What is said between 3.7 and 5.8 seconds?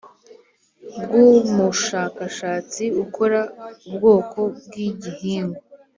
ubwoko bw igihingwa